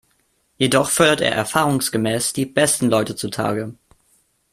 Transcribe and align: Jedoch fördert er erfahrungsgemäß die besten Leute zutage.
Jedoch 0.57 0.89
fördert 0.89 1.21
er 1.21 1.31
erfahrungsgemäß 1.33 2.33
die 2.33 2.47
besten 2.47 2.89
Leute 2.89 3.15
zutage. 3.15 3.75